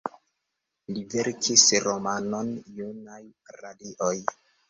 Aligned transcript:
Li 0.95 1.01
verkis 1.15 1.65
romanon, 1.85 2.49
"Junaj 2.79 3.21
radioj". 3.61 4.17